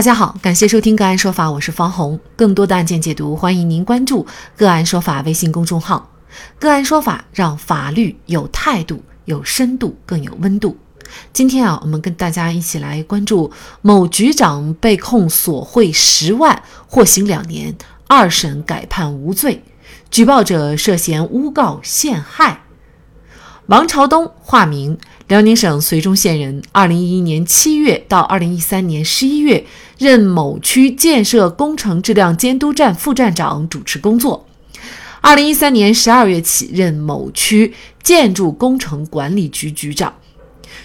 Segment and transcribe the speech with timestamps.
[0.00, 2.18] 大家好，感谢收听个案说法，我是方红。
[2.34, 4.26] 更多的案件解读，欢迎您关注
[4.56, 6.10] 个案说法微信公众号。
[6.58, 10.74] 个案说法让法律有态度、有深度、更有温度。
[11.34, 13.52] 今天啊，我们跟大家一起来关注
[13.82, 17.76] 某局长被控索贿十万，获刑两年，
[18.08, 19.62] 二审改判无罪，
[20.10, 22.62] 举报者涉嫌诬告陷害。
[23.66, 24.98] 王朝东，化名。
[25.28, 29.64] 辽宁省绥中县人，二零一一年七月到二零一三年十一月，
[30.00, 34.46] 任某区建设工程质量监督站副站长，主持工作。
[35.20, 40.14] 二零一三年十二月起，任某区建筑工程管理局局长。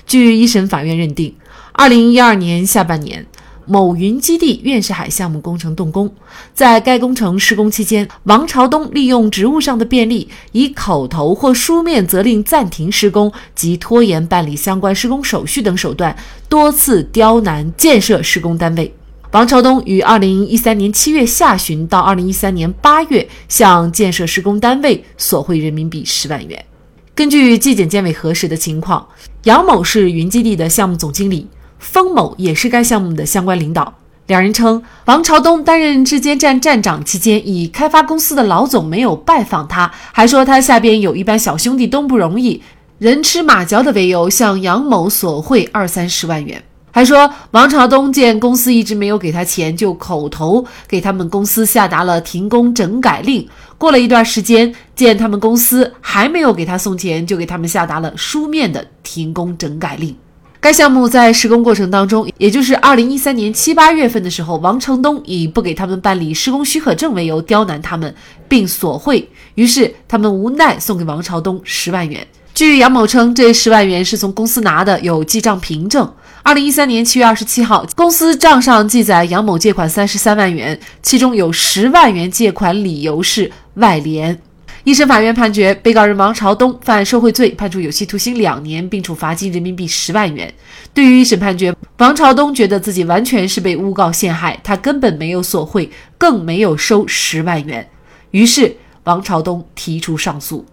[0.05, 1.33] 据一审法院认定，
[1.71, 3.25] 二零一二年下半年。
[3.67, 6.13] 某云基地院士海项目工程动工，
[6.53, 16.15] 在该工程施工期间，王朝东利用职务上的便利，以口头或书面责令暂停施工及拖延办理相关施工手续等手段，
[16.49, 18.93] 多次刁难建设施工单位。
[19.35, 26.65] 王朝东于二零一三年七月下旬到二零一三年八月，向建设施工单位索贿人民币十万元。
[27.13, 29.05] 根据纪检监委核实的情况，
[29.43, 31.49] 杨某是云基地的项目总经理。
[31.79, 33.93] 封某也是该项目的相关领导。
[34.27, 42.61] 两人称，王朝东担任质监站站长期间，以开发公司的老总没有拜访他，还说他下边有一班小兄弟都不容易，
[42.99, 46.63] 人吃马嚼的为由向杨某索贿二三十万元。
[46.95, 53.45] 还说王朝东见公司一直没有给他钱，就口头给他们公司下达了停工整改令。
[53.77, 60.15] 过了一段时间，见他们公司还没有给他送钱，就给他们下达了书面的停工整改令。
[60.61, 68.15] 该项目在施工过程当中，也就是二零一三年七八月份的时候，王成东以不给他们办理施工许可证为由刁难他们，
[68.47, 72.25] 并索贿，于是他们无奈送给王朝东十万元。
[72.53, 76.09] 据杨某称，这十万元是从公司拿的，有记账凭证。
[76.45, 84.39] 二零一三年七月二十七号，公司账上记载杨某借款三十三万元，其中有十万元借款理由是外联。
[84.83, 90.53] 一审法院判决被告人王朝东犯受贿罪，判处有期徒刑两年，并处罚金人民币十万元。
[90.93, 97.89] 对于一审判决，王朝东觉得自己完全是被诬告陷害，他根本没有索贿，更没有收十万元。
[98.29, 100.63] 于是，王朝东提出上诉。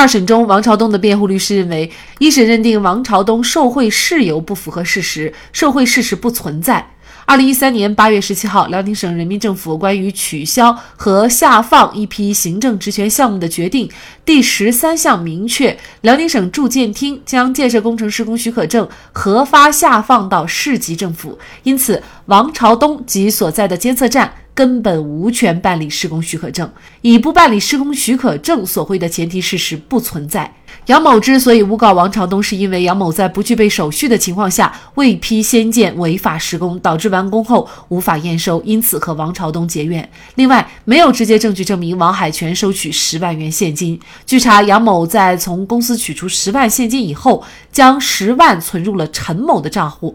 [0.00, 6.92] 二审中，王朝东的辩护律师认为，一审认定王朝东受贿事由不符合事实，受贿事实不存在。
[7.26, 13.90] 二零一三年八月十七号，辽宁省人民政府关于取消和下放一批行政职权项目的决定
[14.24, 24.32] 第十三项明确，辽宁省住建厅将建设工程施工许可证核发下放到市级政府，因此王朝东及所在的监测站。
[24.60, 30.54] 根本无权办理施工许可证，以不办理施工许可证索贿的前提事实不存在。
[30.84, 40.06] 杨某之所以诬告王朝东，是因为杨某在不具备手续的情况下未批先建违法施工，导致完工后无法验收，因此和王朝东结怨。
[40.34, 43.98] 另外，没有直接证据证明王海全收取十万元现金。
[44.26, 50.14] 据查，杨某在从公司取出十万现金以后，将十万存入了陈某的账户。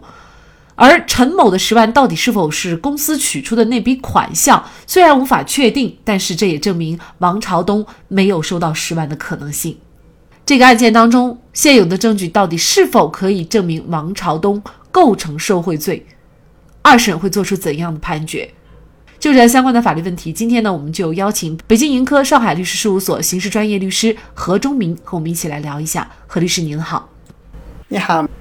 [0.76, 9.78] 而陈某的十万到底是否是公司取出的那笔款项，虽然无法确定，但是这也证明王朝东没有收到十万的可能性。
[10.44, 16.06] 这个案件当中，现有的证据到底是否可以证明王朝东构成受贿罪？
[16.82, 18.48] 二审会做出怎样的判决？
[19.18, 26.08] 就这相关的法律问题，今天呢，我们就邀请北京盈科上海律师事务所刑事专业律师何忠明和我们一起来聊一下。
[26.26, 27.08] 何律师您好，
[27.88, 28.35] 你好。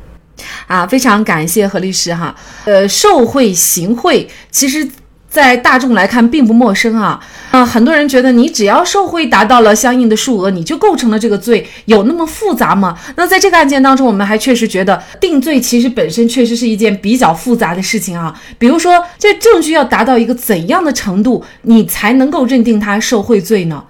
[0.68, 2.36] 啊，非常感谢何律师哈。
[2.66, 4.88] 呃，受贿行贿，其实，
[5.30, 7.20] 在大众来看并不陌生啊。
[7.52, 12.98] 啊，很多人觉得你只要受贿达到了相应的数额，你就构成了这个罪，有那么复杂吗？
[13.16, 18.34] 那在这个案件当中，我们还确实觉得定罪其实本身确实是一件比较复杂的事情啊。
[18.58, 23.84] 比如说，这证据要达到一个怎样的程度，你才能够认定他受贿罪呢？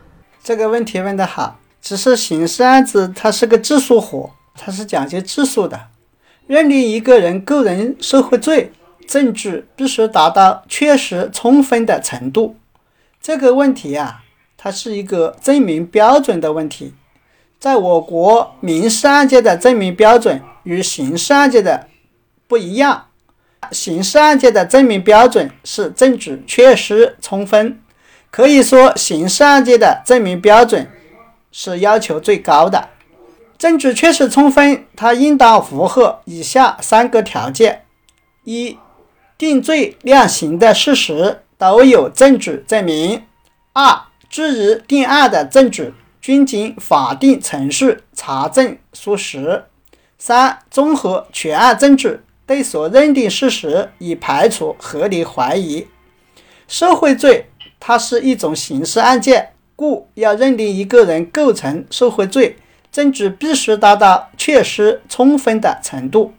[0.43, 1.59] 这个问题问得好。
[1.81, 5.79] 只是刑事案子它是个质数活，它是讲究质数的。
[6.47, 8.71] 认定一个人个人受贿罪，
[9.07, 12.55] 证据必须达到确实充分的程度。
[13.19, 14.23] 这个问题啊，
[14.55, 16.93] 它是一个证明标准的问题。
[17.57, 21.87] 在我国，民事案件的证明标准与刑事案件的
[22.47, 23.07] 不一样。
[23.71, 27.81] 刑事案件的证明标准是证据确实充分，
[28.29, 30.87] 可以说刑事案件的证明标准
[31.51, 32.89] 是要求最高的。
[33.65, 37.83] 证据确实充分，它应当符合以下三个条件：
[38.43, 38.77] 一、
[39.39, 43.21] 定罪量刑的事实都有证据证明；
[43.73, 49.63] 二、据以定案的证据均经法定程序查证属实；
[50.19, 55.87] 三、综合全案证据对所认定事实已排除合理怀疑。
[56.67, 57.47] 受贿罪
[57.79, 62.57] 它是一种刑事案件，故要认定一个人构成受贿罪，
[62.95, 66.31] 证据必须达到确实充分的程度。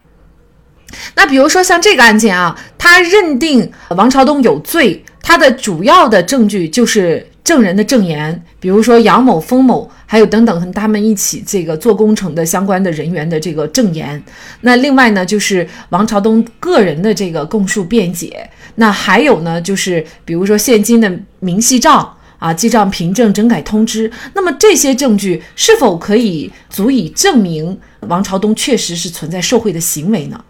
[1.14, 14.22] 那比如说像这个案件啊，他认定王朝东有罪，他的主要的证据就是证人的证言，比如说杨某、封某，还有等等和他们一起这个做工程的相关的人员的这个证言。
[14.62, 18.48] 那另外呢，就是王朝东个人的这个供述辩解。
[18.76, 24.10] 那还有呢，就是比如说现金的明细账啊、记账凭证、整改通知。
[24.34, 30.44] 那么这些证据是否可以足以证明王朝东确实是存在受贿的行为呢？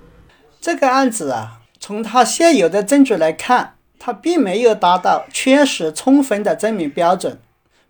[0.61, 7.39] 这个案子啊，从他现有的证据来看，他并没有达到确实充分的证明标准，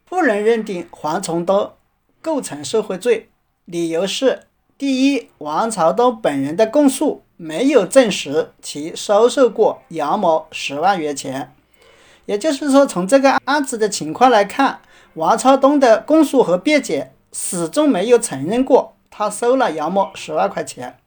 [0.08, 1.72] 不能认定黄从东
[2.20, 3.28] 构成受贿罪。
[3.64, 4.42] 理由是：
[4.76, 11.52] 第一，王朝东本人的供述没有证实其收受过杨某十万元钱，
[12.26, 14.80] 也就是说，从这个案子的情况来看，
[15.14, 20.98] 王朝东的供述和辩解始终没有承认过他收了杨某十万块钱。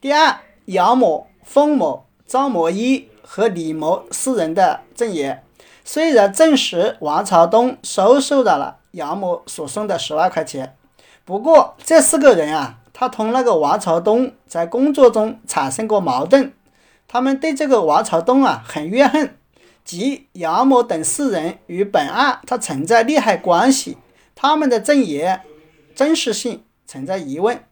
[0.00, 5.42] 第二，杨某、封某、张某一和李某四人的证言，
[5.84, 10.76] 虽然证实王朝东收受到了杨某所送的十万块钱，
[11.24, 16.52] 不过这四个人啊，他同那个王朝东在工作中产生过矛盾，
[17.08, 19.36] 他们对这个王朝东啊很怨恨，
[19.84, 23.98] 即杨某等四人与本案他存在利害关系，
[24.34, 25.42] 他们的证言
[25.94, 27.64] 真实性存在疑问。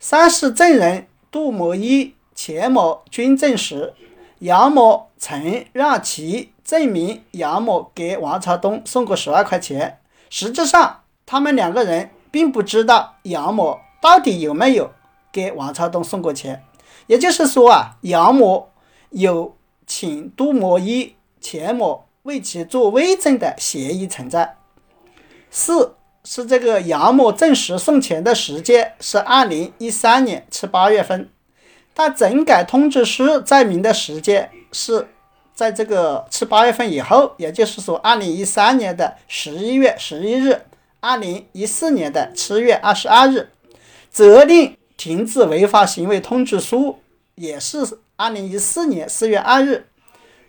[0.00, 1.06] 三是证人。
[1.28, 3.92] 杜某一、钱某均证实，
[4.38, 9.98] 杨某曾让其证明杨某给王朝东送过十万块钱。
[10.30, 14.92] 实质上，他们两个人并不知道杨某到底有没有
[15.30, 16.64] 给王朝东送过钱。
[17.06, 18.70] 也就是说啊，杨某
[19.10, 19.54] 有
[19.86, 21.15] 请杜某一、
[21.46, 24.56] 钱某为其做伪证的嫌疑存在。
[25.48, 25.94] 四
[26.24, 31.28] 是这个杨某证实送钱的时间是二零一三年七八月份，
[31.94, 35.06] 但整改通知书载明的时间是
[35.54, 40.62] 在这个七八月份以后，也就是说二零一三年的十一月十一日，
[40.98, 43.50] 二零一四年的七月二十二日，
[44.10, 46.98] 责令停止违法行为通知书
[47.36, 49.86] 也是二零一四年四月二日，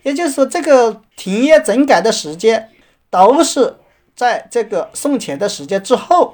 [0.07, 2.69] 也就是说这个停业整改的时间
[3.09, 3.75] 都是。
[4.15, 6.33] 在这个送钱的时间之后，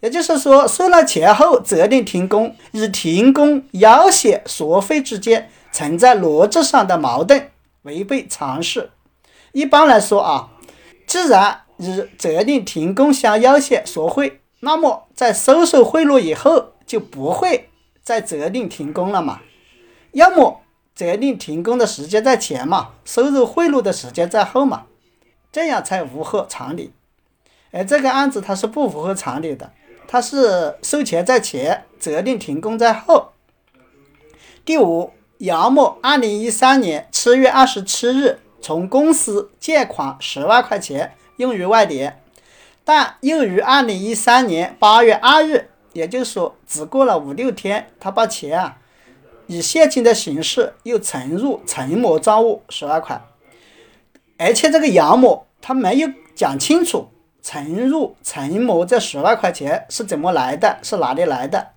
[0.00, 7.50] 也就是说收了钱后责令停工，与停工要挟索费之间存在逻辑上的矛盾，
[7.82, 8.88] 违背常识。
[9.52, 10.48] 一般来说啊，
[11.06, 17.68] 既然与责令停工相要挟索贿，那么在收受贿赂以后就不会
[18.02, 19.40] 再责令停工了嘛？
[20.12, 20.62] 要么
[20.94, 24.86] 责令停工的时间在前嘛，收入贿赂的时间在后嘛？
[25.50, 26.92] 这样才符合常理，
[27.70, 29.72] 而这个案子它是不符合常理的，
[30.06, 33.32] 它是收钱在前，责令停工在后。
[34.64, 42.20] 第五，杨某二零一三年七月二十七日从公司借款十万块钱用于外联，
[42.84, 48.78] 但又于二零一三年八月二日，也就是说只过了五六天，他把钱啊
[49.46, 53.20] 以现金的形式又存入陈某账户十万块。
[54.36, 57.08] 而且这个杨某他没有讲清楚
[57.40, 61.68] 存入陈某这十万块钱是怎么来的，是哪里来的？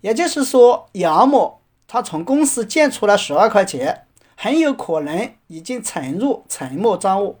[0.00, 7.38] 也就是说，杨某他从公司借出了十万块钱，很有可能已经存入陈某账户。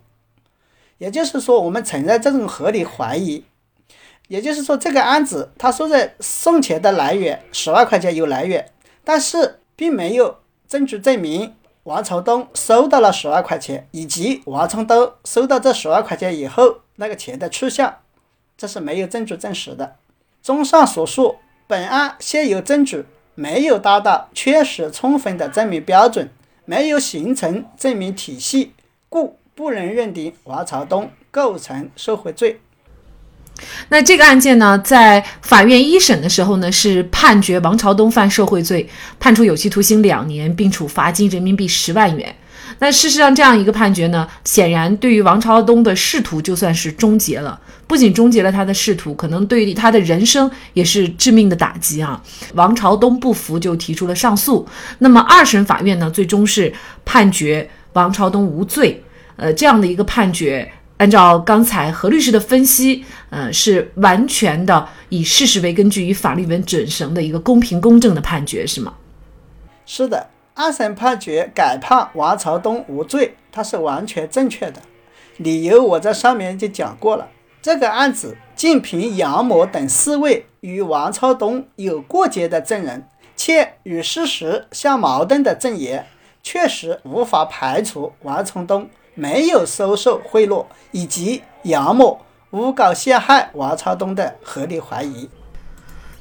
[0.98, 3.44] 也就是说，我们存在这种合理怀疑。
[4.28, 8.70] 也就是说，这个案子他说的送钱的来源十万块钱有来源，
[9.04, 11.54] 但是并没有证据证明。
[11.84, 17.96] 王朝东收到了十万块钱，以及王朝东收到这十万块钱以后那个钱的去向，
[18.56, 19.96] 这是没有证据证实的。
[20.40, 23.04] 综上所述，本案现有证据
[23.34, 26.30] 没有达到确实充分的证明标准，
[26.64, 28.74] 没有形成证明体系，
[29.08, 32.60] 故不能认定王朝东构成受贿罪。
[33.88, 38.88] 那这个案件呢，在法院一审的时候呢，是判决王朝东犯受贿罪，
[39.20, 42.34] 判处有期徒刑两年，并处罚金人民币十万元。
[42.78, 47.60] 那事实上，这样一个判决呢，显然对于王朝东的仕途就算是终结了。
[47.86, 52.20] 不仅终结了他的仕途，可能对于他的人生也是致命的打击啊！
[52.54, 54.66] 王朝东不服，就提出了上诉。
[55.00, 56.72] 那么二审法院呢，最终是
[57.04, 59.02] 判决王朝东无罪。
[59.36, 60.72] 呃，这样的一个判决。
[61.02, 68.94] 按照刚才何律师的分析，呃，是完全的以事实为根据，以法律为准绳的一个公平公正的判决，是吗？
[69.84, 74.80] 是的，二审判决改判王朝东无罪，它是完全正确的。
[75.38, 77.26] 理由我在上面就讲过了。
[77.60, 86.06] 这个案子仅凭杨某等四位与王朝东有过节的证人，且与事实相矛盾的证言，
[86.44, 95.28] 确实无法排除王朝东没有收受贿赂以及杨某诬告陷害王朝东的合理怀疑。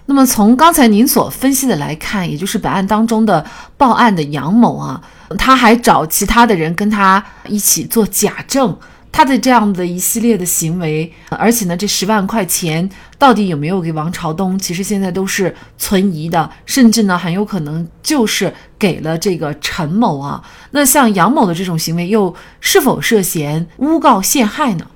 [0.07, 3.45] 那么从刚才您所分析的来看，也就是本案当中的
[3.77, 5.01] 报案的杨某啊，
[5.37, 8.77] 他还找其他的人跟他一起做假证，
[9.11, 12.89] 他的这样的一系列的行为，而且呢，这十万块钱
[13.19, 20.43] 到底有没有给王朝东，其实现在都是存疑的，甚至呢，很有可能就是给了这个陈某啊。
[20.71, 24.87] 那像杨某的这种行为，又是否涉嫌诬告陷害呢？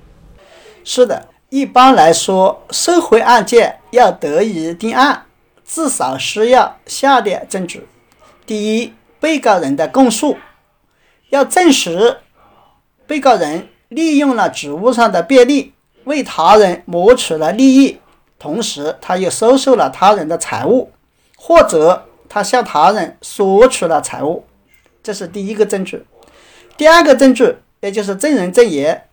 [0.82, 1.28] 是的。
[1.48, 5.26] 一般来说，受贿案件要得以定案，
[5.64, 7.86] 至少需要下列证据：
[8.44, 10.36] 第一，被告人的供述，
[11.30, 12.16] 要证实
[13.06, 15.72] 被告人利用了职务上的便利，
[16.04, 18.00] 为他人谋取了利益，
[18.38, 20.92] 同时他又收受了他人的财物，
[21.36, 24.44] 或者他向他人索取了财物，
[25.02, 26.04] 这是第一个证据。
[26.76, 29.08] 第二个证据，也就是证人证言，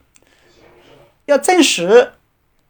[1.26, 2.14] 要证实。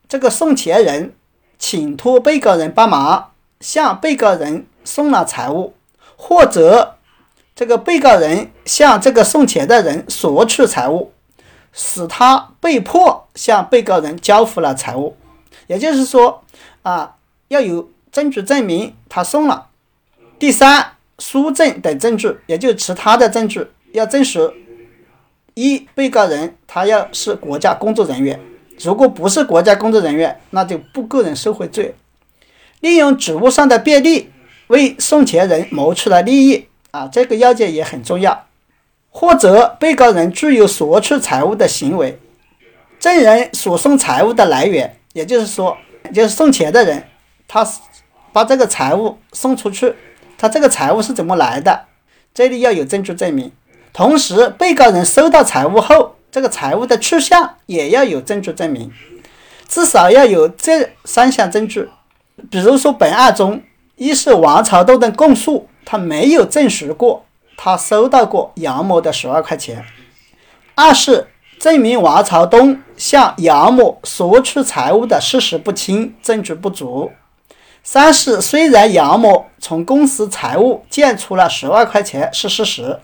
[0.07, 1.15] 这个送钱人
[1.57, 5.73] 请托被告人帮忙，向被告人送了财物，
[6.15, 6.97] 或者
[7.55, 11.11] 这个被告人向这个送钱的人索取财物，
[11.73, 15.17] 使他被迫向被告人交付了财物。
[15.67, 16.43] 也就是说，
[16.83, 17.15] 啊，
[17.47, 19.67] 要有证据证明他送了。
[20.39, 24.53] 第三，书证等证据，也就其他的证据，要证实
[25.53, 28.39] 一被告人他要是国家工作人员。
[28.79, 31.95] 如果不是国家工作人员，那就不构成受贿罪。
[32.81, 34.29] 利用职务上的便利
[34.67, 38.45] 为送钱人谋取了利益啊，这个要件也很重要。
[39.13, 42.19] 或者被告人具有索取财物的行为，
[42.99, 45.77] 证人所送财物的来源，也就是说，
[46.13, 47.07] 就是送钱的人，
[47.47, 47.65] 他
[48.33, 49.93] 把这个财物送出去，
[50.37, 51.85] 他这个财物是怎么来的？
[52.33, 53.51] 这里要有证据证明。
[53.93, 56.15] 同时，被告人收到财物后。
[56.33, 58.91] 这个财物的去向也要有证据证明，
[59.67, 61.87] 至少要有这三项证据。
[62.49, 63.61] 比如说，本案中，
[63.97, 67.23] 一是王朝栋的供述，他没有证实过
[67.57, 69.77] 他收到过杨某的十万块钱；
[70.75, 71.27] 二是
[71.59, 77.11] 证明王朝东向杨某索取财物的事实不清，证据不足；
[77.83, 82.99] 三是虽然杨某从公司财务借出了十万块钱是事实。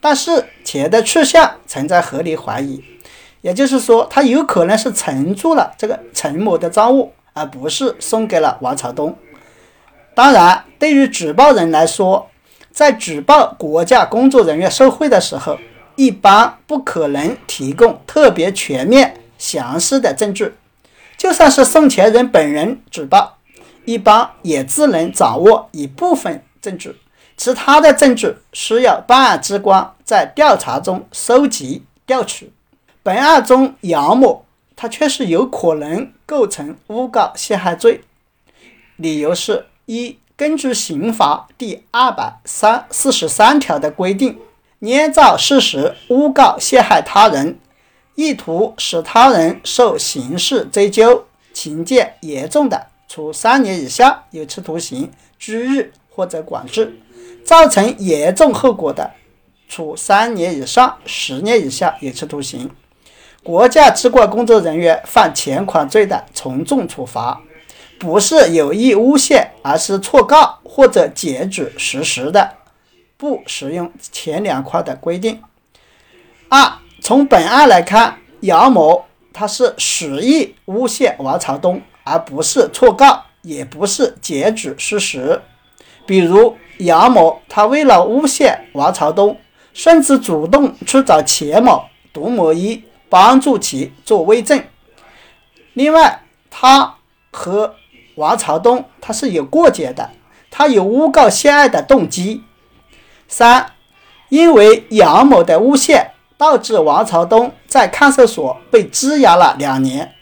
[0.00, 2.84] 但是钱的去向存在合理怀疑，
[3.40, 9.16] 也就是说，他有可能是存住了这个陈某的赃物，而不是送给了王朝东。
[10.14, 12.28] 当然，对于举报人来说，
[12.74, 15.56] 在举报国家工作人员受贿的时候，
[15.94, 20.52] 一般不可能提供特别全面、详细的证据。
[21.16, 23.38] 就算是送钱人本人举报，
[23.84, 26.96] 一般也只能掌握一部分证据。
[27.36, 32.52] 其他的证据需要办案机关在调查中收集调取。
[33.04, 38.00] 本案中，杨某他确实有可能构成诬告陷害罪，
[38.96, 44.36] 理由是：一、根据刑法第二百三四十三条的规定，
[44.80, 47.60] 捏造事实诬告陷害他人，
[48.16, 56.98] 意图使他人受刑事追究，情节严重的，处三年以下有期徒刑、拘役或者管制。
[57.44, 59.12] 造成严重后果的，
[59.68, 62.66] 处三年以上十年以下有期徒刑；
[63.44, 67.40] 国家机关工作人员犯前款罪的，从重处罚。
[67.98, 72.54] 不是有意诬陷，而是错告或者截取事实的，
[73.16, 75.42] 不适用前两款的规定。
[76.48, 85.40] 二，从本案来看，杨某他是实意诬陷王朝东，而不是错告，也不是截取事实。
[86.06, 89.38] 比如杨某，他为了诬陷王朝东，
[89.72, 94.62] 甚至主动去找钱某、杜某一帮助其做伪证。
[95.72, 96.96] 另外，他
[97.30, 97.74] 和
[98.16, 100.10] 王朝东他是有过节的，
[100.50, 102.42] 他有诬告陷害的动机。
[103.26, 103.72] 三，
[104.28, 110.12] 因为杨某的诬陷，导致王朝东在看守所被羁押了两年。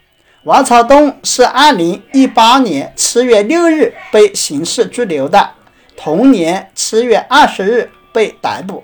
[0.44, 5.50] 王朝东是二零一八年七月六日被刑事拘留的。
[5.94, 8.82] 同年七月二十日被逮捕，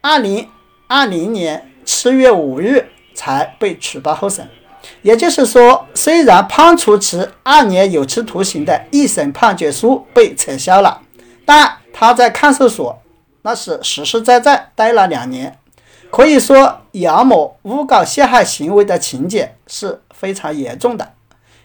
[0.00, 0.48] 二零
[0.86, 4.48] 二零年七月五日才被取保候审。
[5.02, 11.00] 也就是说，虽然判处其二年有期徒刑的一审判决书被撤销了，
[11.44, 12.98] 但他在看守所
[13.42, 15.56] 那是实实在在待了两年。
[16.10, 21.12] 可以说，杨某诬告陷害行为的情节是非常严重的，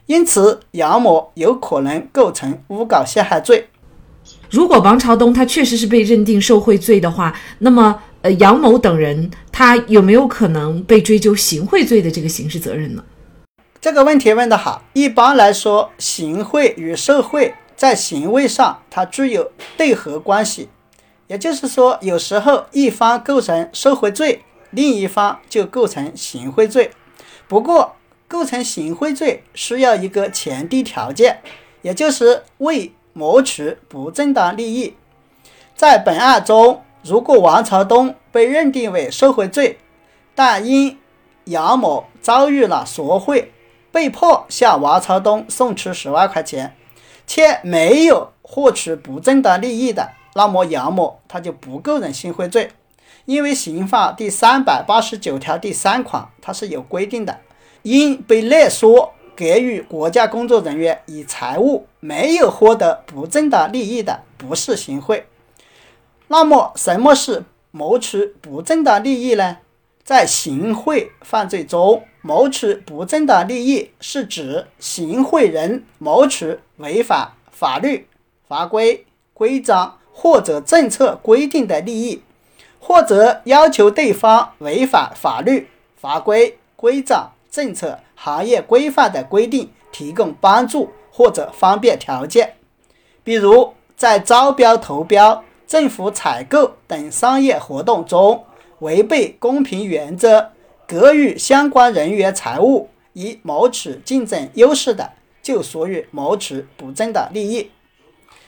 [0.06, 3.70] 因此杨某有可能构成诬告陷害罪。
[4.50, 13.04] 如果王朝东他确实是被认定受贿罪的话，那么呃杨某等人他有没有可能被追究行贿罪的这个刑事责任呢？
[13.84, 14.82] 这个问题问得好。
[14.94, 20.70] 一般来说，行贿与受贿在行为上它具有对合关系，
[21.28, 26.92] 也就是说，有时候一方构成受贿罪，另一方就构成行贿罪。
[27.50, 27.98] 不过，
[28.30, 31.42] 构成行贿罪需要一个前提条件，
[31.82, 34.96] 也就是为谋取不正当利益。
[35.76, 39.78] 在本案中，如果王朝东被认定为受贿罪，
[40.34, 40.98] 但因
[41.44, 43.52] 杨某遭遇了索贿，
[43.94, 46.76] 被迫向王朝东送出十万块钱，
[47.26, 52.72] 且没有获取不正当利益的，那么杨某他就不构成行贿罪，
[53.26, 57.40] 因为刑法第三百八十九条第三款它是有规定的，
[57.84, 59.14] 因被勒索。
[59.36, 65.26] 给予国家工作人员以财物没有获得不正当利益的，不是行贿。
[66.28, 69.58] 那么，什么是谋取不正当利益呢？
[70.04, 78.08] 在行贿犯罪中，谋取不正当利益是指行贿人谋取违反法律、
[78.48, 82.24] 法规、规章或者政策规定的利益，
[82.80, 87.30] 或者要求对方违反法律、法规、规章。
[87.52, 92.56] 政策、行业规范的规定提供帮助或者方便条件，
[93.24, 98.44] 比如在招标、投标、政府采购等商业活动中
[98.80, 100.53] 违背公平原则，
[100.88, 105.12] 给予相关人员财物以谋取竞争优势的，
[105.42, 107.72] 就属于谋取不正当利益。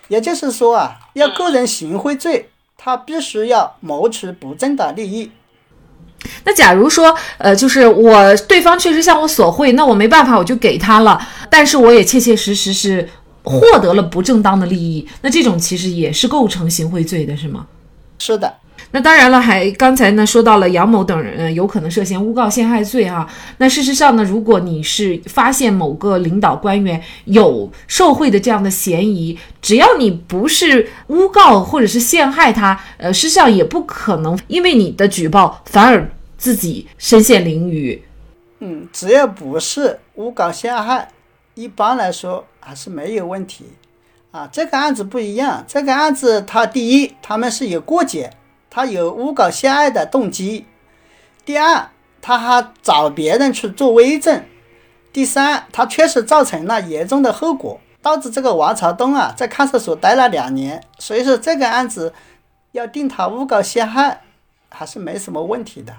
[0.08, 5.32] 也就是说啊，要构成行贿罪，他必须要谋取不正当利益。
[6.44, 11.20] 那假如说，呃，就是我对方确实向我索贿，那我没办法，我就给他了。
[11.50, 13.08] 但是我也切切实实是
[13.44, 17.68] 获得了不正当的利益，那这种其实也是构成行贿罪的，是吗？
[18.20, 18.56] 是的。
[18.96, 23.30] 那当然了，还刚才呢说到了杨某等人有可能涉嫌诬告陷害罪啊。
[23.58, 36.10] 那事实上呢，如果你是发现某个领导官员有受贿的这样的嫌疑，只要你不是诬告或者是陷害他，呃，实际上也不可能因为你的举报反而。
[36.38, 38.02] 自己身陷囹圄，
[38.60, 41.08] 嗯，只要不是诬告陷害，
[41.56, 43.64] 一般来说还是没有问题。
[44.32, 48.30] 啊，这个案子不一样，这个案子他第一，他们是有过节，
[48.76, 50.66] 他有诬告陷害的动机；
[51.46, 51.88] 第二，
[52.22, 54.42] 他还找别人去做伪证；
[55.14, 60.84] 第三，他确实造成了严重的后果，导致这个王朝东啊在看守所待了两年。
[61.00, 62.14] 所以说，这个案子
[62.74, 64.24] 要定他诬告陷害，
[64.68, 65.94] 还是没什么问题的。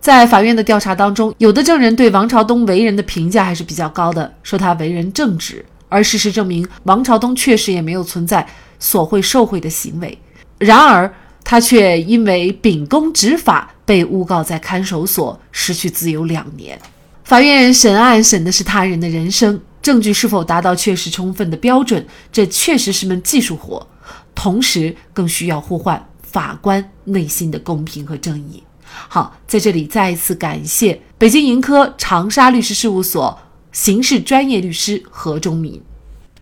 [0.00, 5.64] 在法院的调查当中，有的证人对王朝东为人的评价还是比较高的，说他为人正直。
[5.88, 8.44] 而事实证明，王朝东确实也没有存在
[8.80, 10.18] 索贿受贿的行为。
[10.58, 11.14] 然而，
[11.48, 16.76] 他却因为秉公执法被诬告在看守所失去自由两年。
[17.22, 23.86] 法院审案审的是他人的人生，证据是否达到确实充分的标准，这确实是门技术活，
[24.34, 28.60] 同时更需要呼唤法官内心的公平和正义。
[29.08, 33.38] 好，在这里再一次感谢北京盈科长沙律师事务所
[33.70, 35.80] 刑事专业律师何忠民。